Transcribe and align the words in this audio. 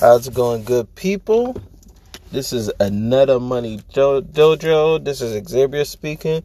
How's 0.00 0.26
it 0.28 0.32
going, 0.32 0.64
good 0.64 0.94
people? 0.94 1.60
This 2.32 2.54
is 2.54 2.72
another 2.80 3.38
Money 3.38 3.80
jo- 3.90 4.22
Dojo. 4.22 5.04
This 5.04 5.20
is 5.20 5.46
Xavier 5.46 5.84
speaking. 5.84 6.42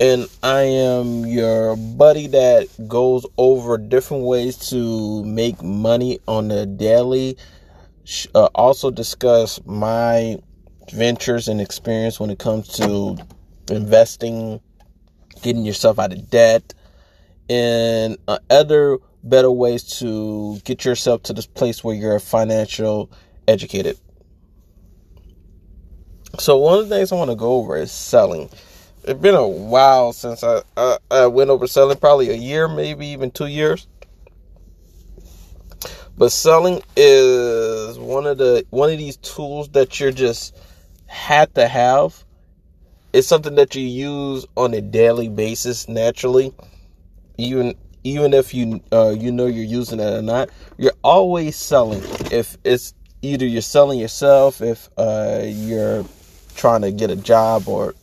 And 0.00 0.26
I 0.42 0.62
am 0.62 1.26
your 1.26 1.76
buddy 1.76 2.28
that 2.28 2.68
goes 2.88 3.26
over 3.36 3.76
different 3.76 4.22
ways 4.22 4.56
to 4.70 5.22
make 5.26 5.62
money 5.62 6.18
on 6.26 6.48
the 6.48 6.64
daily. 6.64 7.36
Uh, 8.34 8.48
also, 8.54 8.90
discuss 8.90 9.60
my 9.66 10.38
ventures 10.94 11.48
and 11.48 11.60
experience 11.60 12.18
when 12.18 12.30
it 12.30 12.38
comes 12.38 12.68
to 12.78 13.18
investing, 13.68 14.62
getting 15.42 15.66
yourself 15.66 15.98
out 15.98 16.14
of 16.14 16.30
debt, 16.30 16.72
and 17.50 18.16
uh, 18.28 18.38
other 18.48 18.96
better 19.24 19.50
ways 19.50 19.98
to 19.98 20.58
get 20.64 20.84
yourself 20.84 21.22
to 21.24 21.32
this 21.32 21.46
place 21.46 21.82
where 21.82 21.94
you're 21.94 22.20
financial 22.20 23.10
educated. 23.48 23.98
So 26.38 26.58
one 26.58 26.78
of 26.78 26.88
the 26.88 26.94
things 26.94 27.10
I 27.10 27.16
want 27.16 27.30
to 27.30 27.36
go 27.36 27.54
over 27.54 27.76
is 27.76 27.90
selling. 27.90 28.50
It's 29.04 29.20
been 29.20 29.34
a 29.34 29.46
while 29.46 30.12
since 30.12 30.42
I, 30.42 30.62
I, 30.76 30.98
I 31.10 31.26
went 31.26 31.50
over 31.50 31.66
selling, 31.66 31.96
probably 31.98 32.30
a 32.30 32.36
year, 32.36 32.68
maybe 32.68 33.06
even 33.08 33.30
two 33.30 33.46
years. 33.46 33.86
But 36.16 36.30
selling 36.30 36.82
is 36.96 37.98
one 37.98 38.26
of 38.26 38.38
the 38.38 38.64
one 38.70 38.90
of 38.90 38.98
these 38.98 39.16
tools 39.16 39.70
that 39.70 39.98
you're 39.98 40.12
just 40.12 40.56
had 41.06 41.54
to 41.56 41.66
have. 41.66 42.24
It's 43.12 43.26
something 43.26 43.56
that 43.56 43.74
you 43.74 43.82
use 43.82 44.46
on 44.56 44.74
a 44.74 44.80
daily 44.80 45.28
basis 45.28 45.88
naturally. 45.88 46.52
Even 47.36 47.74
even 48.04 48.34
if 48.34 48.52
you 48.52 48.82
uh, 48.92 49.14
you 49.18 49.32
know 49.32 49.46
you're 49.46 49.64
using 49.64 49.98
it 49.98 50.12
or 50.12 50.22
not, 50.22 50.50
you're 50.76 50.92
always 51.02 51.56
selling. 51.56 52.02
If 52.30 52.56
it's 52.62 52.94
either 53.22 53.46
you're 53.46 53.62
selling 53.62 53.98
yourself, 53.98 54.60
if 54.60 54.88
uh, 54.98 55.40
you're 55.44 56.04
trying 56.54 56.82
to 56.82 56.92
get 56.92 57.10
a 57.10 57.16
job, 57.16 57.66
or 57.66 57.94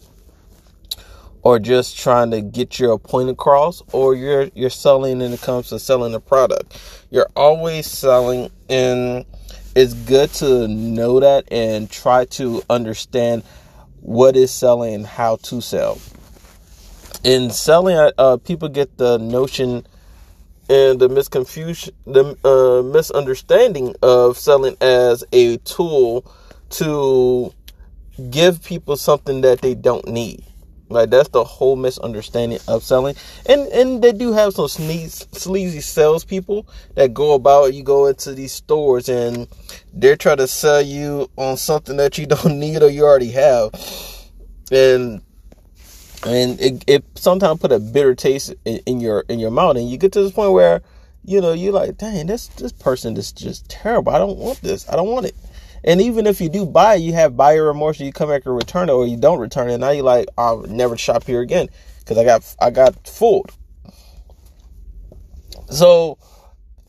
or 1.44 1.59
just 1.59 1.98
trying 1.98 2.31
to 2.31 2.42
get 2.42 2.80
your 2.80 2.98
point 2.98 3.30
across, 3.30 3.84
or 3.94 4.16
you're 4.16 4.50
you're 4.56 4.72
selling 4.72 5.20
when 5.20 5.31
it 5.31 5.42
comes 5.42 5.70
to 5.70 5.80
selling 5.80 6.16
a 6.16 6.20
product. 6.20 6.78
You're 7.11 7.30
always 7.36 7.86
selling, 7.86 8.50
and 8.70 9.26
it's 9.76 9.94
good 9.94 10.33
to 10.33 10.67
know 10.67 11.20
that 11.20 11.45
and 11.52 11.89
try 11.89 12.26
to 12.26 12.64
understand 12.70 13.44
what 14.02 14.36
is 14.36 14.50
selling 14.50 14.95
and 14.95 15.06
how 15.06 15.36
to 15.36 15.61
sell 15.61 16.00
in 17.23 17.52
selling, 17.52 18.11
uh, 18.17 18.38
people 18.38 18.70
get 18.70 18.98
the 18.98 19.17
notion 19.20 19.86
and 20.70 21.00
the 21.00 21.09
misconfusion, 21.09 21.92
the 22.06 22.38
uh, 22.48 22.84
misunderstanding 22.84 23.95
of 24.02 24.38
selling 24.38 24.78
as 24.81 25.23
a 25.31 25.58
tool 25.58 26.26
to 26.72 27.54
give 28.30 28.64
people 28.64 28.95
something 28.95 29.42
that 29.42 29.62
they 29.62 29.73
don't 29.73 30.08
need. 30.08 30.45
Like 30.92 31.09
that's 31.09 31.30
the 31.30 31.44
whole 31.44 31.78
misunderstanding 31.78 32.59
of 32.67 32.84
selling, 32.84 33.16
and 33.45 33.62
and 33.70 34.02
they 34.02 34.12
do 34.12 34.34
have 34.34 34.54
some 34.54 34.67
sneeze, 34.67 35.26
sleazy 35.32 35.80
salespeople 35.80 36.67
that 36.95 37.14
go 37.14 37.34
about. 37.34 37.73
You 37.73 37.84
go 37.84 38.08
into 38.08 38.34
these 38.34 38.52
stores 38.52 39.08
and 39.08 39.48
they're 39.94 40.17
trying 40.17 40.38
to 40.38 40.48
sell 40.48 40.82
you 40.82 41.30
on 41.38 41.56
something 41.56 41.95
that 41.95 42.17
you 42.17 42.26
don't 42.28 42.59
need 42.59 42.84
or 42.84 42.89
you 42.89 43.06
already 43.06 43.32
have, 43.32 43.72
and 44.70 45.22
and 46.25 46.59
it, 46.59 46.83
it 46.88 47.05
sometimes 47.16 47.59
put 47.59 47.72
a 47.72 47.80
bitter 47.80 48.16
taste 48.16 48.53
in, 48.66 48.77
in, 48.86 49.00
your 49.00 49.22
in 49.27 49.39
your 49.39 49.52
mouth 49.52 49.75
and 49.77 49.89
you 49.89 49.97
get 49.97 50.11
to 50.14 50.22
this 50.22 50.31
point 50.31 50.52
where 50.52 50.81
you 51.23 51.41
know 51.41 51.53
you're 51.53 51.73
like 51.73 51.97
dang 51.97 52.27
this 52.27 52.47
this 52.47 52.72
person 52.72 53.16
is 53.17 53.31
just 53.31 53.69
terrible. 53.69 54.14
I 54.14 54.17
don't 54.17 54.38
want 54.38 54.61
this. 54.61 54.88
I 54.89 54.95
don't 54.95 55.09
want 55.09 55.25
it. 55.25 55.36
And 55.83 55.99
even 56.02 56.27
if 56.27 56.39
you 56.39 56.49
do 56.49 56.66
buy 56.66 56.95
you 56.95 57.14
have 57.14 57.36
buyer 57.36 57.66
remorse 57.66 57.99
you 57.99 58.11
come 58.11 58.30
back 58.30 58.45
and 58.45 58.55
return 58.55 58.89
it 58.89 58.92
or 58.92 59.08
you 59.08 59.17
don't 59.17 59.39
return 59.39 59.69
it. 59.69 59.73
And 59.73 59.81
now 59.81 59.92
you're 59.92 60.03
like 60.03 60.27
i'll 60.37 60.61
never 60.64 60.98
shop 60.98 61.23
here 61.23 61.42
again 61.42 61.70
because 61.99 62.17
i 62.17 62.23
got 62.23 62.55
i 62.60 62.70
got 62.70 63.08
fooled. 63.08 63.52
So 65.70 66.17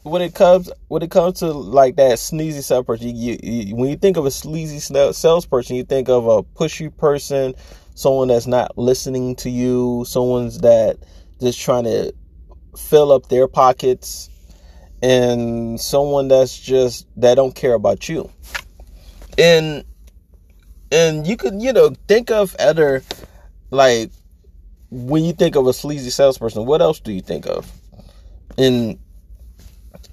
when 0.03 0.21
it 0.21 0.34
comes 0.34 0.71
when 0.88 1.03
it 1.03 1.10
comes 1.10 1.38
to 1.38 1.53
like 1.53 1.97
that 1.97 2.19
sneezy 2.19 2.62
salesperson, 2.62 3.16
you, 3.16 3.38
you, 3.42 3.76
when 3.76 3.88
you 3.88 3.97
think 3.97 4.16
of 4.16 4.26
a 4.26 4.31
sleazy 4.31 4.78
salesperson, 4.81 5.76
you 5.76 5.84
think 5.84 6.09
of 6.09 6.26
a 6.26 6.42
pushy 6.42 6.94
person, 6.94 7.54
someone 7.94 8.28
that's 8.28 8.47
not 8.47 8.76
listening 8.78 9.36
to 9.36 9.50
you, 9.50 10.04
someone's 10.06 10.58
that 10.58 10.98
just 11.41 11.60
trying 11.60 11.84
to 11.84 12.12
fill 12.76 13.12
up 13.12 13.28
their 13.28 13.48
pockets, 13.48 14.30
and 15.03 15.80
someone 15.80 16.28
that's 16.28 16.58
just 16.58 17.06
that 17.16 17.34
don't 17.34 17.54
care 17.54 17.75
about 17.75 18.08
you. 18.08 18.30
And 19.38 19.84
and 20.91 21.26
you 21.26 21.36
could 21.36 21.60
you 21.60 21.72
know 21.72 21.94
think 22.08 22.30
of 22.30 22.54
other 22.56 23.03
like 23.70 24.10
when 24.91 25.24
you 25.24 25.32
think 25.32 25.56
of 25.56 25.66
a 25.66 25.72
sleazy 25.72 26.10
salesperson, 26.10 26.66
what 26.66 26.82
else 26.82 27.00
do 27.00 27.12
you 27.12 27.22
think 27.22 27.47
of? 27.47 27.70
And 28.59 28.98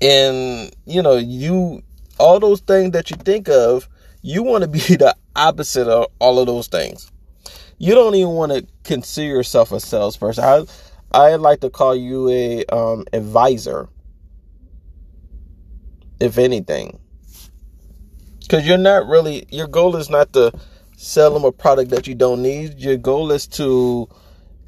and 0.01 0.75
you 0.85 1.01
know 1.01 1.17
you 1.17 1.84
all 2.17 2.40
those 2.40 2.59
things 2.61 2.91
that 2.91 3.09
you 3.09 3.17
think 3.17 3.47
of, 3.47 3.88
you 4.22 4.44
want 4.44 4.63
to 4.63 4.67
be 4.67 4.79
the 4.79 5.16
opposite 5.35 5.88
of 5.88 6.07
all 6.19 6.40
of 6.40 6.47
those 6.47 6.67
things 6.67 7.11
you 7.79 7.95
don't 7.95 8.13
even 8.16 8.34
want 8.34 8.51
to 8.51 8.67
consider 8.84 9.28
yourself 9.28 9.72
a 9.72 9.79
salesperson. 9.79 10.44
I 10.44 10.66
I 11.12 11.35
like 11.38 11.62
to 11.62 11.69
call 11.72 11.95
you 11.95 12.29
a 12.29 12.66
um, 12.66 13.06
advisor, 13.13 13.90
if 16.19 16.38
anything, 16.38 17.00
because 18.41 18.67
you're 18.67 18.78
not 18.78 19.07
really. 19.07 19.47
Your 19.50 19.67
goal 19.67 19.95
is 19.95 20.09
not 20.09 20.34
to 20.34 20.51
sell 20.97 21.34
them 21.34 21.45
a 21.45 21.51
product 21.51 21.90
that 21.91 22.06
you 22.06 22.13
don't 22.13 22.44
need. 22.44 22.78
Your 22.78 22.97
goal 22.97 23.31
is 23.31 23.47
to 23.47 24.07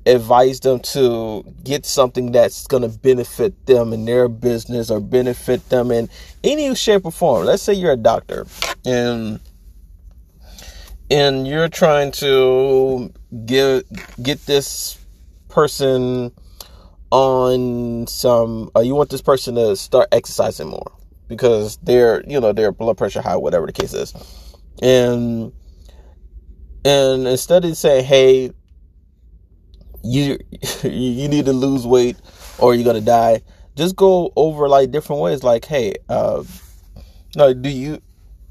advise 0.05 0.61
them 0.61 0.79
to 0.79 1.43
get 1.63 1.85
something 1.85 2.31
that's 2.31 2.65
going 2.65 2.81
to 2.81 2.97
benefit 2.99 3.65
them 3.67 3.93
in 3.93 4.05
their 4.05 4.27
business 4.27 4.89
or 4.89 4.99
benefit 4.99 5.67
them 5.69 5.91
in 5.91 6.09
any 6.43 6.73
shape 6.73 7.05
or 7.05 7.11
form. 7.11 7.45
Let's 7.45 7.61
say 7.61 7.73
you're 7.73 7.91
a 7.91 7.97
doctor 7.97 8.47
and 8.83 9.39
and 11.11 11.45
you're 11.45 11.67
trying 11.67 12.09
to 12.09 13.11
get 13.45 13.83
get 14.23 14.43
this 14.45 14.97
person 15.49 16.31
on 17.11 18.07
some 18.07 18.71
uh, 18.75 18.79
you 18.79 18.95
want 18.95 19.09
this 19.09 19.21
person 19.21 19.55
to 19.55 19.75
start 19.75 20.07
exercising 20.13 20.69
more 20.69 20.91
because 21.27 21.77
they're 21.83 22.23
you 22.25 22.39
know 22.39 22.53
their 22.53 22.71
blood 22.71 22.97
pressure 22.97 23.21
high 23.21 23.35
whatever 23.35 23.65
the 23.65 23.73
case 23.73 23.93
is. 23.93 24.13
And 24.81 25.51
and 26.85 27.27
instead 27.27 27.65
of 27.65 27.75
saying 27.75 28.05
hey 28.05 28.51
you 30.03 30.39
you 30.83 31.27
need 31.27 31.45
to 31.45 31.53
lose 31.53 31.85
weight 31.85 32.15
or 32.57 32.73
you're 32.73 32.85
gonna 32.85 33.01
die 33.01 33.41
just 33.75 33.97
go 33.97 34.31
over 34.37 34.69
like 34.69 34.91
different 34.91 35.21
ways 35.21 35.43
like 35.43 35.65
hey 35.65 35.93
uh 36.09 36.43
no 37.35 37.53
do 37.53 37.69
you 37.69 38.01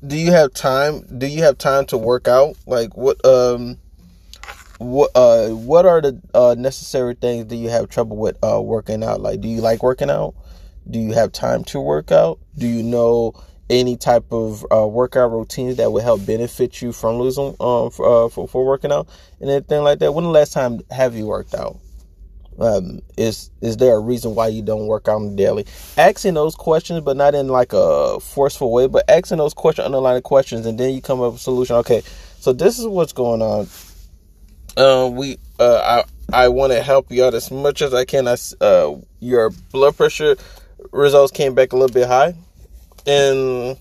do 0.07 0.17
you 0.17 0.33
have 0.33 0.53
time? 0.55 1.03
Do 1.19 1.27
you 1.27 1.43
have 1.43 1.59
time 1.59 1.87
to 1.87 1.99
work 1.99 2.27
out? 2.27 2.57
Like 2.67 2.97
what 2.97 3.25
um 3.25 3.79
what 4.79 5.11
uh 5.15 5.49
what 5.49 5.85
are 5.85 6.01
the 6.01 6.21
uh 6.33 6.55
necessary 6.57 7.15
things 7.15 7.45
do 7.45 7.57
you 7.57 7.69
have 7.69 7.89
trouble 7.89 8.17
with 8.17 8.37
uh 8.43 8.61
working 8.61 9.05
out? 9.05 9.21
Like 9.21 9.41
do 9.41 9.49
you 9.49 9.61
like 9.61 9.83
working 9.83 10.11
out? 10.11 10.35
Do 10.89 10.99
you 10.99 11.13
have 11.13 11.33
time 11.33 11.65
to 11.65 11.81
work 11.81 12.11
out? 12.11 12.39
Do 12.57 12.67
you 12.67 12.83
know 12.83 13.35
any 13.69 13.97
type 13.97 14.33
of 14.33 14.67
uh, 14.73 14.85
workout 14.87 15.31
routines 15.31 15.77
that 15.77 15.93
would 15.93 16.03
help 16.03 16.27
benefit 16.27 16.83
you 16.83 16.93
from 16.93 17.19
losing 17.19 17.55
um 17.61 17.91
for, 17.91 18.25
uh, 18.25 18.29
for, 18.29 18.49
for 18.49 18.65
working 18.65 18.91
out 18.91 19.07
and 19.41 19.51
anything 19.51 19.85
like 19.85 19.99
that? 19.99 20.13
When 20.13 20.25
the 20.25 20.31
last 20.31 20.53
time 20.55 20.81
have 20.91 21.15
you 21.15 21.27
worked 21.27 21.55
out? 21.55 21.77
Um, 22.61 23.01
is 23.17 23.51
is 23.63 23.79
there 23.79 23.95
a 23.95 24.01
reason 24.01 24.35
why 24.35 24.49
you 24.49 24.63
don't 24.63 24.87
work 24.87 25.09
out 25.09 25.35
daily? 25.37 25.67
Asking 25.97 26.35
those 26.35 26.55
questions, 26.55 27.01
but 27.01 27.17
not 27.17 27.35
in 27.35 27.49
like 27.49 27.73
a 27.73 28.21
forceful 28.21 28.71
way, 28.71 28.87
but 28.87 29.09
asking 29.09 29.39
those 29.39 29.55
question 29.55 29.85
underlying 29.85 30.23
questions, 30.23 30.67
and 30.67 30.79
then 30.79 30.93
you 30.93 31.01
come 31.01 31.21
up 31.21 31.33
with 31.33 31.41
a 31.41 31.43
solution. 31.43 31.77
Okay, 31.77 32.03
so 32.39 32.53
this 32.53 32.79
is 32.79 32.87
what's 32.87 33.13
going 33.13 33.41
on. 33.41 33.67
Uh, 34.77 35.09
we 35.11 35.39
uh, 35.59 36.05
I 36.33 36.45
I 36.45 36.49
want 36.49 36.73
to 36.73 36.83
help 36.83 37.11
you 37.11 37.25
out 37.25 37.35
as 37.35 37.51
much 37.51 37.81
as 37.81 37.95
I 37.95 38.05
can. 38.05 38.29
I, 38.29 38.37
uh, 38.61 38.97
your 39.21 39.51
blood 39.73 39.97
pressure 39.97 40.37
results 40.93 41.33
came 41.33 41.55
back 41.55 41.73
a 41.73 41.77
little 41.77 41.93
bit 41.93 42.09
high, 42.09 42.35
and 43.07 43.79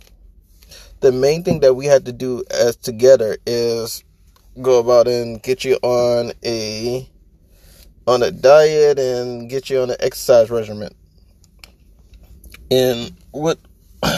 the 1.01 1.11
main 1.11 1.43
thing 1.43 1.59
that 1.61 1.75
we 1.75 1.85
had 1.85 2.05
to 2.05 2.13
do 2.13 2.43
as 2.49 2.75
together 2.77 3.37
is 3.45 4.03
go 4.61 4.79
about 4.79 5.07
and 5.07 5.41
get 5.41 5.63
you 5.63 5.75
on 5.81 6.31
a 6.43 7.07
on 8.09 8.23
a 8.23 8.31
diet 8.31 8.97
and 8.97 9.49
get 9.49 9.69
you 9.69 9.79
on 9.79 9.91
an 9.91 9.97
exercise 9.99 10.49
regimen. 10.49 10.93
And 12.71 13.13
what 13.31 13.59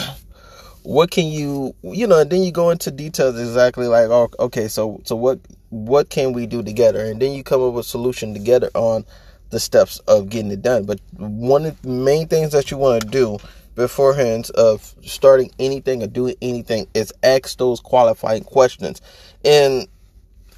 what 0.82 1.10
can 1.10 1.26
you 1.26 1.74
you 1.82 2.06
know, 2.06 2.20
and 2.20 2.30
then 2.30 2.42
you 2.42 2.52
go 2.52 2.70
into 2.70 2.90
details 2.90 3.38
exactly 3.38 3.86
like 3.86 4.08
oh, 4.08 4.30
okay, 4.38 4.66
so 4.68 5.00
so 5.04 5.14
what 5.14 5.40
what 5.68 6.08
can 6.08 6.32
we 6.32 6.46
do 6.46 6.62
together? 6.62 7.04
And 7.04 7.20
then 7.20 7.32
you 7.32 7.44
come 7.44 7.62
up 7.62 7.74
with 7.74 7.84
a 7.86 7.88
solution 7.88 8.32
together 8.32 8.70
on 8.74 9.04
the 9.50 9.60
steps 9.60 9.98
of 10.00 10.30
getting 10.30 10.50
it 10.50 10.62
done. 10.62 10.84
But 10.84 10.98
one 11.18 11.66
of 11.66 11.80
the 11.82 11.88
main 11.88 12.28
things 12.28 12.52
that 12.52 12.70
you 12.70 12.78
want 12.78 13.02
to 13.02 13.08
do 13.08 13.38
beforehand 13.74 14.50
of 14.54 14.94
starting 15.04 15.50
anything 15.58 16.02
or 16.02 16.06
doing 16.06 16.34
anything 16.40 16.86
is 16.94 17.12
ask 17.22 17.58
those 17.58 17.80
qualifying 17.80 18.44
questions. 18.44 19.02
And 19.44 19.86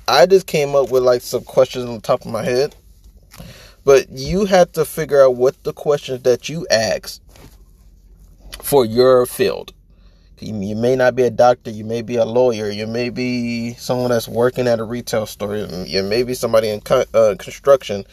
I 0.07 0.27
just 0.27 0.47
came 0.47 0.77
up 0.77 0.91
with 0.91 1.03
like 1.03 1.23
some 1.23 1.43
questions 1.43 1.87
on 1.87 1.97
the 1.97 2.01
top 2.01 2.21
of 2.25 2.31
my 2.31 2.45
head. 2.45 2.75
But 3.85 4.11
you 4.11 4.47
have 4.47 4.73
to 4.73 4.85
figure 4.85 5.23
out 5.23 5.37
what 5.37 5.63
the 5.65 5.73
questions 5.73 6.23
that 6.23 6.49
you 6.49 6.67
ask 6.71 7.21
for 8.63 8.85
your 8.85 9.27
field. 9.27 9.73
You 10.41 10.75
may 10.75 10.97
not 10.97 11.15
be 11.15 11.23
a 11.23 11.31
doctor, 11.31 11.71
you 11.71 11.85
may 11.85 12.03
be 12.03 12.17
a 12.17 12.25
lawyer, 12.25 12.69
you 12.69 12.87
may 12.87 13.09
be 13.09 13.75
someone 13.75 14.11
that's 14.11 14.29
working 14.29 14.67
at 14.67 14.81
a 14.81 14.85
retail 14.85 15.27
store, 15.27 15.57
you 15.57 16.03
may 16.03 16.23
be 16.23 16.35
somebody 16.35 16.69
in 16.69 16.83
uh, 16.91 17.35
construction. 17.39 18.05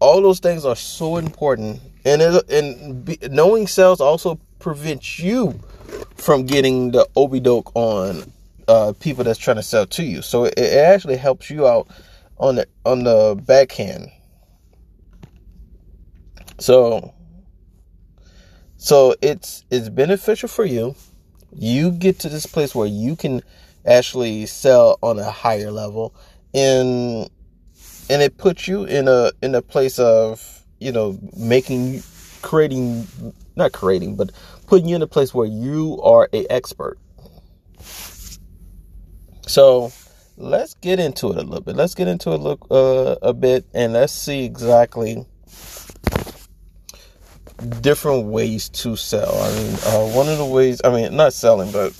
All 0.00 0.20
those 0.20 0.40
things 0.40 0.64
are 0.64 0.76
so 0.76 1.16
important, 1.16 1.80
and 2.04 2.22
and 2.50 3.18
knowing 3.30 3.66
sales 3.66 4.00
also 4.00 4.38
prevents 4.58 5.18
you 5.18 5.58
from 6.16 6.44
getting 6.44 6.90
the 6.90 7.06
obidoke 7.16 7.70
on 7.74 8.32
uh, 8.68 8.92
people 9.00 9.24
that's 9.24 9.38
trying 9.38 9.56
to 9.56 9.62
sell 9.62 9.86
to 9.86 10.04
you. 10.04 10.22
So 10.22 10.44
it, 10.44 10.54
it 10.58 10.78
actually 10.78 11.16
helps 11.16 11.50
you 11.50 11.66
out 11.66 11.88
on 12.38 12.56
the 12.56 12.66
on 12.84 13.04
the 13.04 13.40
backhand. 13.46 14.10
So 16.60 17.14
so 18.76 19.14
it's 19.22 19.64
it's 19.70 19.88
beneficial 19.88 20.48
for 20.48 20.64
you. 20.64 20.94
You 21.52 21.90
get 21.90 22.18
to 22.20 22.28
this 22.28 22.46
place 22.46 22.74
where 22.74 22.86
you 22.86 23.16
can 23.16 23.42
actually 23.86 24.46
sell 24.46 24.98
on 25.02 25.18
a 25.18 25.30
higher 25.30 25.70
level 25.70 26.14
and 26.54 27.28
and 28.10 28.22
it 28.22 28.36
puts 28.36 28.68
you 28.68 28.84
in 28.84 29.08
a 29.08 29.32
in 29.42 29.54
a 29.54 29.62
place 29.62 29.98
of, 29.98 30.64
you 30.78 30.92
know, 30.92 31.18
making 31.36 32.02
creating 32.42 33.06
not 33.56 33.72
creating, 33.72 34.16
but 34.16 34.30
putting 34.66 34.88
you 34.88 34.96
in 34.96 35.02
a 35.02 35.06
place 35.06 35.32
where 35.32 35.46
you 35.46 35.98
are 36.02 36.28
a 36.32 36.46
expert. 36.52 36.98
So 39.46 39.92
let's 40.36 40.74
get 40.74 41.00
into 41.00 41.30
it 41.30 41.38
a 41.38 41.42
little 41.42 41.62
bit. 41.62 41.74
Let's 41.74 41.94
get 41.94 42.06
into 42.06 42.32
it 42.32 42.40
a, 42.40 42.72
uh, 42.72 43.16
a 43.22 43.32
bit 43.32 43.64
and 43.72 43.94
let's 43.94 44.12
see 44.12 44.44
exactly 44.44 45.26
different 47.80 48.26
ways 48.26 48.68
to 48.68 48.96
sell. 48.96 49.34
I 49.36 49.52
mean, 49.54 49.74
uh, 49.86 50.14
one 50.14 50.28
of 50.28 50.38
the 50.38 50.44
ways, 50.44 50.80
I 50.84 50.90
mean, 50.90 51.16
not 51.16 51.32
selling, 51.32 51.70
but 51.72 51.92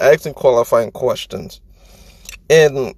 asking 0.00 0.34
qualifying 0.34 0.90
questions. 0.90 1.60
And 2.48 2.94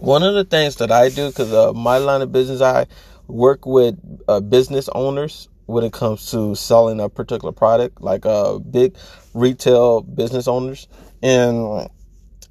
one 0.00 0.22
of 0.22 0.34
the 0.34 0.44
things 0.44 0.76
that 0.76 0.92
I 0.92 1.08
do, 1.08 1.28
because 1.28 1.52
uh, 1.52 1.72
my 1.72 1.98
line 1.98 2.22
of 2.22 2.32
business, 2.32 2.60
I 2.60 2.86
work 3.26 3.66
with 3.66 3.98
uh, 4.28 4.40
business 4.40 4.88
owners 4.94 5.48
when 5.66 5.84
it 5.84 5.92
comes 5.92 6.30
to 6.30 6.54
selling 6.54 7.00
a 7.00 7.08
particular 7.08 7.52
product, 7.52 8.00
like 8.00 8.24
uh, 8.24 8.58
big 8.58 8.96
retail 9.34 10.02
business 10.02 10.46
owners. 10.46 10.88
And 11.22 11.88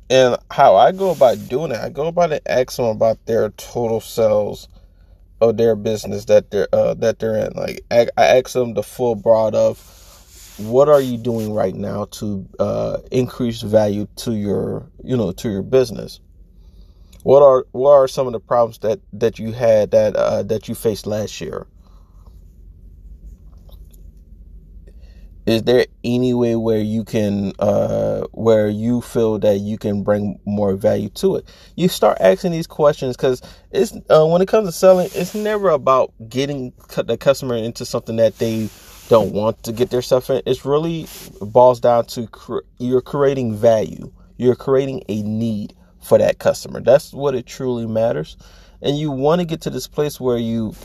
and 0.09 0.37
how 0.51 0.75
I 0.75 0.91
go 0.91 1.11
about 1.11 1.49
doing 1.49 1.71
it, 1.71 1.77
I 1.77 1.89
go 1.89 2.07
about 2.07 2.31
it 2.31 2.43
asking 2.45 2.85
them 2.85 2.95
about 2.95 3.25
their 3.25 3.49
total 3.51 4.01
sales 4.01 4.67
of 5.41 5.57
their 5.57 5.75
business 5.75 6.25
that 6.25 6.51
they're 6.51 6.67
uh, 6.73 6.93
that 6.95 7.19
they're 7.19 7.35
in. 7.37 7.53
Like 7.53 7.81
I, 7.91 8.07
I 8.17 8.37
ask 8.37 8.53
them 8.53 8.73
the 8.73 8.83
full 8.83 9.15
broad 9.15 9.55
of 9.55 9.79
what 10.57 10.89
are 10.89 11.01
you 11.01 11.17
doing 11.17 11.53
right 11.53 11.75
now 11.75 12.05
to 12.05 12.47
uh, 12.59 12.97
increase 13.11 13.61
value 13.61 14.07
to 14.17 14.33
your 14.33 14.89
you 15.03 15.17
know 15.17 15.31
to 15.33 15.49
your 15.49 15.63
business. 15.63 16.19
What 17.23 17.43
are 17.43 17.65
what 17.71 17.91
are 17.91 18.07
some 18.07 18.27
of 18.27 18.33
the 18.33 18.39
problems 18.39 18.79
that 18.79 19.01
that 19.13 19.39
you 19.39 19.51
had 19.51 19.91
that 19.91 20.15
uh, 20.15 20.43
that 20.43 20.69
you 20.69 20.75
faced 20.75 21.07
last 21.07 21.41
year? 21.41 21.67
Is 25.45 25.63
there 25.63 25.85
any 26.03 26.33
way 26.33 26.55
where 26.55 26.79
you 26.79 27.03
can 27.03 27.53
uh 27.59 28.21
where 28.31 28.67
you 28.69 29.01
feel 29.01 29.39
that 29.39 29.57
you 29.57 29.77
can 29.77 30.03
bring 30.03 30.39
more 30.45 30.75
value 30.75 31.09
to 31.09 31.37
it? 31.37 31.45
You 31.75 31.89
start 31.89 32.17
asking 32.21 32.51
these 32.51 32.67
questions 32.67 33.17
because 33.17 33.41
it's 33.71 33.93
uh, 34.09 34.25
when 34.25 34.41
it 34.41 34.47
comes 34.47 34.67
to 34.67 34.71
selling 34.71 35.09
it's 35.13 35.35
never 35.35 35.69
about 35.69 36.13
getting 36.29 36.73
the 36.97 37.17
customer 37.17 37.55
into 37.55 37.85
something 37.85 38.17
that 38.17 38.37
they 38.39 38.69
don't 39.09 39.33
want 39.33 39.63
to 39.63 39.71
get 39.71 39.89
their 39.91 40.01
stuff 40.01 40.29
in. 40.29 40.41
It's 40.45 40.65
really 40.65 41.07
boils 41.41 41.79
down 41.79 42.05
to 42.07 42.27
cre- 42.27 42.59
you're 42.79 43.01
creating 43.01 43.55
value. 43.55 44.11
You're 44.37 44.55
creating 44.55 45.03
a 45.09 45.21
need 45.23 45.75
for 46.01 46.17
that 46.17 46.39
customer. 46.39 46.81
That's 46.81 47.13
what 47.13 47.35
it 47.35 47.45
truly 47.45 47.85
matters. 47.85 48.37
And 48.81 48.97
you 48.97 49.11
want 49.11 49.41
to 49.41 49.45
get 49.45 49.61
to 49.61 49.69
this 49.69 49.87
place 49.87 50.19
where 50.19 50.37
you 50.37 50.75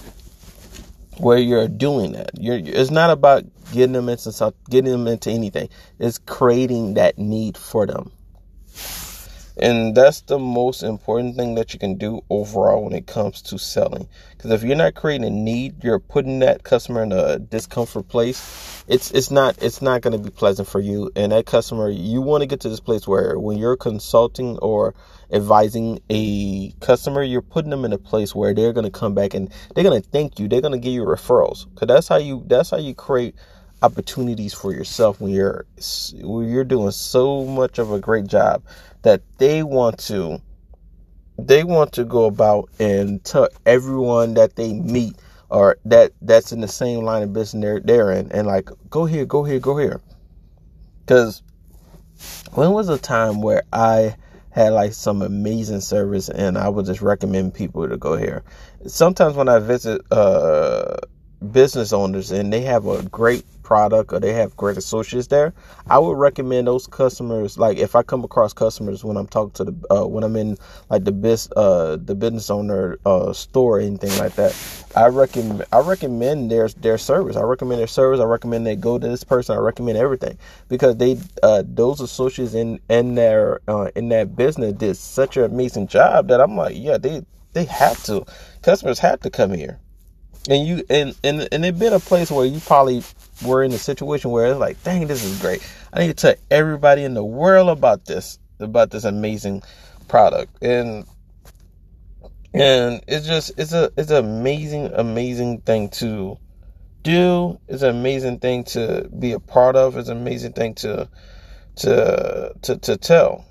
where 1.21 1.39
you're 1.39 1.69
doing 1.69 2.13
that. 2.13 2.31
You're, 2.39 2.61
it's 2.63 2.91
not 2.91 3.11
about 3.11 3.45
getting 3.73 3.93
them 3.93 4.09
into 4.09 4.33
something, 4.33 4.61
getting 4.71 4.93
them 4.93 5.07
into 5.09 5.31
anything. 5.31 5.69
It's 5.99 6.19
creating 6.19 6.95
that 6.95 7.19
need 7.19 7.57
for 7.59 7.87
them. 7.87 8.11
And 9.61 9.95
that's 9.95 10.23
the 10.23 10.39
most 10.39 10.83
important 10.83 11.37
thing 11.37 11.55
that 11.57 11.75
you 11.75 11.79
can 11.79 11.97
do 11.97 12.23
overall 12.31 12.83
when 12.85 12.95
it 12.95 13.07
comes 13.07 13.43
to 13.43 13.59
selling. 13.59 14.09
Because 14.31 14.53
if 14.53 14.63
you're 14.63 14.75
not 14.75 14.95
creating 14.95 15.27
a 15.27 15.31
need, 15.31 15.85
you're 15.85 15.99
putting 15.99 16.39
that 16.39 16.63
customer 16.63 17.03
in 17.03 17.13
a 17.13 17.39
discomfort 17.39 18.09
place. 18.09 18.83
It's 18.89 19.11
it's 19.11 19.31
not 19.31 19.63
it's 19.63 19.83
not 19.83 20.01
going 20.01 20.17
to 20.17 20.19
be 20.19 20.31
pleasant 20.31 20.67
for 20.67 20.81
you. 20.81 21.11
And 21.15 21.33
that 21.33 21.45
customer, 21.45 21.91
you 21.91 22.23
want 22.23 22.41
to 22.41 22.47
get 22.47 22.61
to 22.61 22.71
this 22.71 22.81
place 22.81 23.07
where 23.07 23.39
when 23.39 23.59
you're 23.59 23.77
consulting 23.77 24.57
or 24.59 24.95
advising 25.31 26.01
a 26.09 26.71
customer, 26.81 27.23
you're 27.23 27.43
putting 27.43 27.71
them 27.71 27.85
in 27.85 27.93
a 27.93 27.99
place 27.99 28.35
where 28.35 28.55
they're 28.55 28.73
going 28.73 28.91
to 28.91 28.91
come 28.91 29.15
back 29.15 29.35
and 29.35 29.53
they're 29.75 29.85
going 29.85 30.01
to 30.01 30.09
thank 30.09 30.39
you. 30.39 30.49
They're 30.49 30.63
going 30.63 30.73
to 30.73 30.79
give 30.79 30.95
you 30.95 31.05
referrals. 31.05 31.67
Because 31.69 31.89
that's 31.89 32.09
how 32.09 32.17
you 32.17 32.45
that's 32.47 32.71
how 32.71 32.79
you 32.79 32.95
create 32.95 33.35
opportunities 33.83 34.53
for 34.53 34.73
yourself 34.73 35.21
when 35.21 35.33
you're 35.33 35.65
when 36.23 36.49
you're 36.49 36.65
doing 36.65 36.91
so 36.91 37.45
much 37.45 37.79
of 37.79 37.93
a 37.93 37.99
great 37.99 38.27
job 38.27 38.63
that 39.03 39.23
they 39.39 39.63
want 39.63 39.99
to 39.99 40.41
they 41.39 41.65
want 41.65 41.93
to 41.93 42.05
go 42.05 42.27
about 42.27 42.69
and 42.79 43.25
tell 43.25 43.49
everyone 43.65 44.35
that 44.35 44.57
they 44.57 44.73
meet 44.73 45.17
or 45.49 45.79
that 45.85 46.13
that's 46.23 46.53
in 46.53 46.61
the 46.61 46.69
same 46.69 47.05
line 47.05 47.23
of 47.23 47.33
business 47.33 47.63
they're, 47.63 47.81
they're 47.81 48.11
in 48.13 48.31
and 48.33 48.47
like 48.47 48.69
go 48.89 49.05
here 49.05 49.25
go 49.25 49.45
here 49.45 49.59
go 49.59 49.77
here. 49.77 50.01
Because 51.01 51.43
when 52.53 52.73
was 52.73 52.89
a 52.89 52.99
time 52.99 53.41
where 53.41 53.63
i 53.73 54.15
had 54.51 54.73
like 54.73 54.93
some 54.93 55.23
amazing 55.23 55.81
service 55.81 56.29
and 56.29 56.59
i 56.59 56.69
would 56.69 56.85
just 56.85 57.01
recommend 57.01 57.55
people 57.55 57.89
to 57.89 57.97
go 57.97 58.17
here? 58.17 58.45
Sometimes 58.87 59.35
when 59.35 59.49
i 59.49 59.59
visit 59.59 60.03
uh 60.11 60.97
business 61.53 61.93
owners 61.93 62.31
and 62.31 62.53
they 62.53 62.63
have 62.63 62.87
a 62.87 63.03
great 63.05 63.45
product 63.63 64.13
or 64.13 64.19
they 64.19 64.33
have 64.33 64.57
great 64.57 64.77
associates 64.77 65.29
there, 65.29 65.55
I 65.89 65.99
would 65.99 66.19
recommend 66.19 66.67
those 66.67 66.89
customers. 66.89 67.57
Like 67.57 67.79
if 67.79 67.95
I 67.95 68.03
come 68.03 68.25
across 68.25 68.53
customers 68.53 69.05
when 69.05 69.17
I'm 69.17 69.29
talking 69.29 69.53
to 69.53 69.65
the 69.65 69.75
uh, 69.95 70.07
when 70.07 70.25
I'm 70.25 70.35
in 70.37 70.59
like 70.89 71.05
the 71.05 71.13
biz 71.13 71.49
uh 71.57 71.97
the 71.97 72.17
business 72.17 72.51
owner 72.51 72.99
uh 73.07 73.33
store 73.33 73.79
or 73.79 73.81
anything 73.81 74.17
like 74.19 74.35
that, 74.35 74.57
I 74.97 75.07
recommend 75.07 75.65
I 75.73 75.81
recommend 75.81 76.51
their 76.51 76.69
their 76.69 76.99
service. 76.99 77.37
I 77.37 77.43
recommend 77.43 77.79
their 77.79 77.87
service. 77.87 78.21
I 78.21 78.25
recommend 78.25 78.67
they 78.67 78.77
go 78.77 78.99
to 78.99 79.09
this 79.09 79.23
person. 79.23 79.57
I 79.57 79.61
recommend 79.61 79.99
everything 79.99 80.37
because 80.69 80.97
they 80.97 81.19
uh 81.45 81.63
those 81.65 82.01
associates 82.01 82.55
in 82.55 82.81
in 82.89 83.15
their 83.15 83.61
uh, 83.69 83.91
in 83.95 84.09
that 84.09 84.35
business 84.35 84.73
did 84.73 84.97
such 84.97 85.37
an 85.37 85.45
amazing 85.45 85.87
job 85.87 86.29
that 86.29 86.41
I'm 86.41 86.57
like 86.57 86.75
yeah 86.77 86.99
they 86.99 87.25
they 87.53 87.65
have 87.67 88.03
to 88.05 88.25
customers 88.63 88.99
have 88.99 89.21
to 89.21 89.31
come 89.31 89.53
here 89.53 89.79
and 90.49 90.67
you 90.67 90.85
and 90.89 91.15
and 91.23 91.49
and 91.53 91.65
it 91.65 91.79
been 91.79 91.93
a 91.93 92.01
place 92.01 92.31
where 92.31 92.47
you 92.47 92.61
probably 92.61 93.03
were 93.45 93.63
in 93.63 93.73
a 93.73 93.79
situation 93.79 94.31
where 94.31 94.47
it's 94.47 94.59
like, 94.59 94.83
dang, 94.83 95.07
this 95.07 95.25
is 95.25 95.41
great. 95.41 95.63
I 95.93 96.01
need 96.01 96.09
to 96.09 96.15
tell 96.15 96.35
everybody 96.51 97.05
in 97.05 97.15
the 97.15 97.25
world 97.25 97.69
about 97.69 98.05
this, 98.07 98.39
about 98.59 98.91
this 98.91 99.05
amazing 99.05 99.63
product. 100.09 100.63
And 100.63 101.05
and 102.55 103.03
it's 103.07 103.27
just 103.27 103.53
it's 103.59 103.73
a 103.73 103.91
it's 103.97 104.11
an 104.11 104.25
amazing, 104.25 104.93
amazing 104.95 105.61
thing 105.61 105.91
to 105.91 106.39
do. 107.03 107.59
It's 107.69 107.83
an 107.83 107.91
amazing 107.91 108.41
thing 108.41 108.65
to 108.65 109.09
be 109.19 109.33
a 109.33 109.41
part 109.41 109.77
of. 109.77 109.97
It's 109.97 110.09
an 110.09 110.19
amazing 110.19 110.53
thing 110.53 110.75
to 110.77 111.09
to 111.77 112.55
to 112.63 112.77
to 112.79 112.97
tell. 112.97 113.45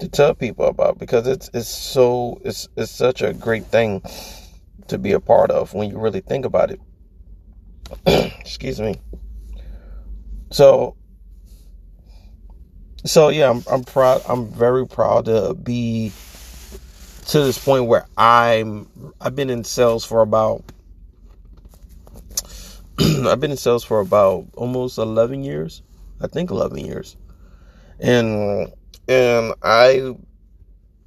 To 0.00 0.08
tell 0.08 0.34
people 0.34 0.66
about 0.66 0.98
because 0.98 1.26
it's 1.26 1.48
it's 1.54 1.68
so 1.68 2.40
it's 2.44 2.68
it's 2.76 2.90
such 2.90 3.22
a 3.22 3.32
great 3.32 3.64
thing 3.64 4.02
to 4.88 4.98
be 4.98 5.12
a 5.12 5.20
part 5.20 5.50
of 5.50 5.74
when 5.74 5.90
you 5.90 5.98
really 5.98 6.20
think 6.20 6.44
about 6.44 6.70
it. 6.70 6.80
excuse 8.40 8.80
me. 8.80 8.96
So, 10.50 10.96
so 13.04 13.28
yeah, 13.28 13.50
I'm, 13.50 13.62
I'm 13.70 13.84
proud. 13.84 14.22
I'm 14.28 14.46
very 14.48 14.86
proud 14.86 15.26
to 15.26 15.54
be 15.54 16.12
to 17.28 17.40
this 17.40 17.62
point 17.62 17.86
where 17.86 18.06
I'm. 18.16 18.88
I've 19.20 19.36
been 19.36 19.50
in 19.50 19.64
sales 19.64 20.04
for 20.04 20.22
about. 20.22 20.64
I've 22.98 23.40
been 23.40 23.50
in 23.50 23.56
sales 23.56 23.84
for 23.84 24.00
about 24.00 24.46
almost 24.54 24.98
11 24.98 25.44
years. 25.44 25.82
I 26.20 26.28
think 26.28 26.50
11 26.50 26.78
years, 26.78 27.16
and 28.00 28.72
and 29.08 29.54
I 29.62 30.14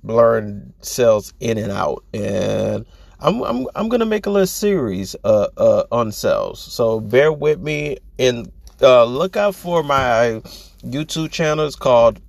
learned 0.03 0.73
sales 0.81 1.33
in 1.39 1.57
and 1.57 1.71
out, 1.71 2.03
and 2.13 2.85
I'm 3.19 3.43
I'm 3.43 3.67
I'm 3.75 3.89
gonna 3.89 4.05
make 4.05 4.25
a 4.25 4.29
little 4.29 4.47
series 4.47 5.15
uh 5.23 5.47
uh 5.57 5.83
on 5.91 6.11
sales. 6.11 6.61
So 6.61 6.99
bear 6.99 7.31
with 7.33 7.59
me 7.59 7.97
and 8.17 8.51
uh 8.81 9.03
look 9.03 9.35
out 9.35 9.55
for 9.55 9.83
my 9.83 10.41
YouTube 10.83 11.31
channel. 11.31 11.65
It's 11.65 11.75
called 11.75 12.21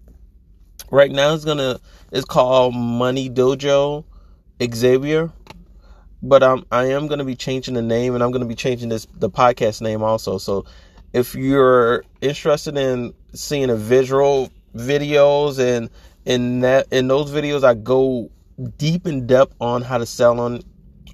right 0.90 1.10
now 1.10 1.34
it's 1.34 1.44
gonna 1.44 1.78
it's 2.10 2.24
called 2.24 2.74
Money 2.74 3.30
Dojo 3.30 4.04
Xavier. 4.62 5.30
But 6.22 6.42
I'm 6.42 6.64
I 6.72 6.86
am 6.86 7.06
gonna 7.06 7.24
be 7.24 7.36
changing 7.36 7.74
the 7.74 7.82
name 7.82 8.14
and 8.14 8.24
I'm 8.24 8.32
gonna 8.32 8.44
be 8.44 8.56
changing 8.56 8.88
this 8.88 9.06
the 9.14 9.30
podcast 9.30 9.80
name 9.80 10.02
also. 10.02 10.38
So 10.38 10.64
if 11.12 11.36
you're 11.36 12.04
interested 12.20 12.76
in 12.76 13.14
seeing 13.32 13.70
a 13.70 13.76
visual 13.76 14.50
videos 14.74 15.58
and 15.58 15.90
in 16.24 16.60
that 16.60 16.86
in 16.92 17.08
those 17.08 17.30
videos 17.30 17.64
I 17.64 17.74
go 17.74 18.30
deep 18.76 19.06
in 19.06 19.26
depth 19.26 19.54
on 19.60 19.82
how 19.82 19.98
to 19.98 20.06
sell 20.06 20.38
on 20.40 20.62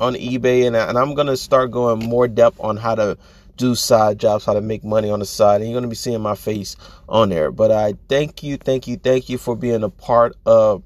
on 0.00 0.14
eBay, 0.14 0.66
and, 0.66 0.76
and 0.76 0.98
I'm 0.98 1.14
gonna 1.14 1.36
start 1.36 1.70
going 1.70 2.00
more 2.00 2.28
depth 2.28 2.58
on 2.60 2.76
how 2.76 2.94
to 2.94 3.16
do 3.56 3.74
side 3.74 4.18
jobs, 4.18 4.44
how 4.44 4.52
to 4.52 4.60
make 4.60 4.84
money 4.84 5.10
on 5.10 5.20
the 5.20 5.26
side, 5.26 5.60
and 5.60 5.70
you're 5.70 5.76
gonna 5.78 5.88
be 5.88 5.96
seeing 5.96 6.20
my 6.20 6.34
face 6.34 6.76
on 7.08 7.30
there. 7.30 7.50
But 7.50 7.70
I 7.70 7.94
thank 8.08 8.42
you, 8.42 8.56
thank 8.56 8.86
you, 8.86 8.96
thank 8.96 9.28
you 9.28 9.38
for 9.38 9.56
being 9.56 9.82
a 9.82 9.88
part 9.88 10.36
of 10.44 10.82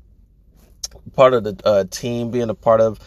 part 1.14 1.34
of 1.34 1.44
the 1.44 1.60
uh, 1.64 1.84
team, 1.90 2.30
being 2.30 2.50
a 2.50 2.54
part 2.54 2.80
of 2.80 3.00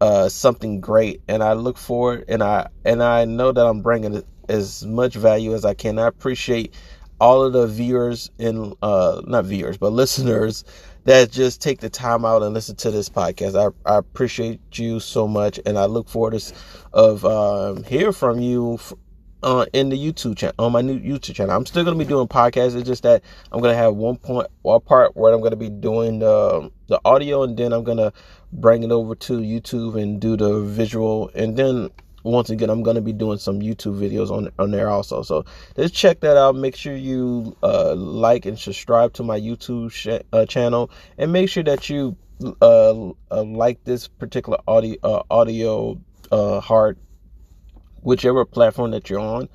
uh, 0.00 0.28
something 0.28 0.80
great, 0.80 1.20
and 1.28 1.42
I 1.42 1.52
look 1.52 1.76
forward, 1.76 2.24
and 2.28 2.42
I 2.42 2.68
and 2.84 3.02
I 3.02 3.24
know 3.26 3.52
that 3.52 3.66
I'm 3.66 3.82
bringing 3.82 4.22
as 4.48 4.84
much 4.86 5.14
value 5.14 5.54
as 5.54 5.64
I 5.64 5.74
can. 5.74 5.98
I 5.98 6.06
appreciate 6.06 6.74
all 7.20 7.42
of 7.44 7.52
the 7.52 7.66
viewers 7.66 8.30
and 8.38 8.74
uh, 8.82 9.20
not 9.26 9.44
viewers, 9.44 9.76
but 9.76 9.92
listeners 9.92 10.64
that 11.04 11.30
just 11.30 11.62
take 11.62 11.80
the 11.80 11.90
time 11.90 12.24
out 12.24 12.42
and 12.42 12.54
listen 12.54 12.76
to 12.76 12.90
this 12.90 13.08
podcast. 13.08 13.54
I, 13.54 13.90
I 13.90 13.98
appreciate 13.98 14.60
you 14.78 15.00
so 15.00 15.26
much, 15.26 15.60
and 15.64 15.78
I 15.78 15.86
look 15.86 16.08
forward 16.08 16.38
to 16.38 16.54
of 16.92 17.24
um, 17.24 17.84
hear 17.84 18.12
from 18.12 18.40
you 18.40 18.78
uh, 19.42 19.66
in 19.72 19.88
the 19.88 19.96
YouTube 19.96 20.36
channel 20.36 20.54
on 20.58 20.72
my 20.72 20.82
new 20.82 20.98
YouTube 20.98 21.34
channel. 21.34 21.56
I'm 21.56 21.66
still 21.66 21.84
gonna 21.84 21.96
be 21.96 22.04
doing 22.04 22.28
podcasts. 22.28 22.74
It's 22.74 22.86
just 22.86 23.02
that 23.04 23.22
I'm 23.52 23.60
gonna 23.60 23.74
have 23.74 23.94
one 23.94 24.16
point, 24.16 24.48
one 24.62 24.80
part 24.80 25.16
where 25.16 25.32
I'm 25.32 25.42
gonna 25.42 25.56
be 25.56 25.70
doing 25.70 26.18
the 26.18 26.70
the 26.88 27.00
audio, 27.04 27.42
and 27.42 27.56
then 27.56 27.72
I'm 27.72 27.84
gonna 27.84 28.12
bring 28.52 28.82
it 28.82 28.90
over 28.90 29.14
to 29.14 29.38
YouTube 29.38 30.00
and 30.00 30.20
do 30.20 30.36
the 30.36 30.60
visual, 30.60 31.30
and 31.34 31.56
then 31.56 31.90
once 32.22 32.50
again, 32.50 32.70
I'm 32.70 32.82
going 32.82 32.96
to 32.96 33.00
be 33.00 33.12
doing 33.12 33.38
some 33.38 33.60
YouTube 33.60 33.98
videos 33.98 34.30
on 34.30 34.50
on 34.58 34.70
there 34.70 34.88
also. 34.88 35.22
So 35.22 35.44
just 35.76 35.94
check 35.94 36.20
that 36.20 36.36
out. 36.36 36.54
Make 36.54 36.76
sure 36.76 36.94
you 36.94 37.56
uh, 37.62 37.94
like 37.94 38.46
and 38.46 38.58
subscribe 38.58 39.14
to 39.14 39.22
my 39.22 39.40
YouTube 39.40 39.90
sh- 39.92 40.24
uh, 40.32 40.46
channel, 40.46 40.90
and 41.18 41.32
make 41.32 41.48
sure 41.48 41.62
that 41.64 41.88
you 41.88 42.16
uh, 42.60 43.10
uh 43.30 43.42
like 43.44 43.84
this 43.84 44.08
particular 44.08 44.58
audio 44.66 44.96
uh, 45.02 45.22
audio 45.30 46.00
uh, 46.30 46.60
hard, 46.60 46.98
whichever 48.02 48.44
platform 48.44 48.90
that 48.90 49.08
you're 49.08 49.20
on 49.20 49.48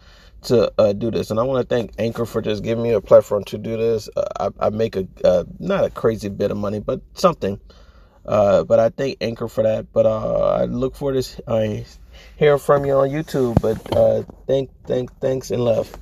to 0.44 0.72
uh, 0.78 0.94
do 0.94 1.12
this. 1.12 1.32
And 1.32 1.40
I 1.40 1.44
want 1.44 1.68
to 1.68 1.76
thank 1.76 1.94
Anchor 1.98 2.26
for 2.26 2.42
just 2.42 2.64
giving 2.64 2.84
me 2.84 2.92
a 2.92 3.02
platform 3.02 3.44
to 3.46 3.58
do 3.58 3.78
this. 3.78 4.10
Uh, 4.16 4.50
I, 4.60 4.68
I, 4.68 4.70
make 4.70 4.96
a 4.96 5.08
uh, 5.24 5.44
not 5.60 5.84
a 5.84 5.90
crazy 5.90 6.30
bit 6.30 6.52
of 6.52 6.58
money, 6.58 6.80
but 6.80 7.02
something. 7.14 7.60
but 8.24 8.80
I 8.80 8.90
thank 8.90 9.18
Anchor 9.22 9.48
for 9.48 9.64
that. 9.64 9.94
But 9.94 10.08
I 10.08 10.66
look 10.66 10.96
for 10.96 11.14
this 11.14 11.40
hear 12.38 12.58
from 12.58 12.86
you 12.86 12.94
on 12.94 13.10
YouTube. 13.10 13.62
But 13.62 13.80
uh, 13.96 14.24
thank, 14.48 14.70
thank, 14.86 15.12
thanks 15.20 15.52
and 15.52 15.64
love. 15.64 15.96